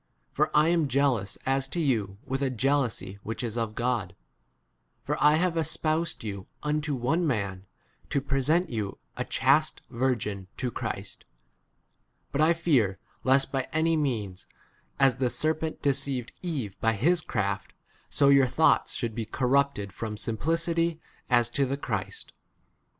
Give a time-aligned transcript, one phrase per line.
[0.33, 4.15] For I am jealous as to you with a jealousy [whijh is] of God;
[5.03, 7.67] for I have espousad you unto one man,
[8.09, 11.25] to present [you] a chaste virgin to 3 Christ.
[12.31, 14.47] But I fear lest by any means,
[14.99, 17.73] as the serpent deceived Eve by his craft,
[18.09, 20.99] so your thoughts should be corrupted from simpli 4 city h
[21.29, 22.33] as to the Christ.